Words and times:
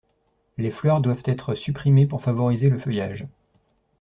Les 0.57 0.71
fleurs 0.71 0.99
doivent 0.99 1.21
être 1.25 1.53
supprimées 1.53 2.07
pour 2.07 2.23
favoriser 2.23 2.71
le 2.71 2.79
feuillage. 2.79 3.27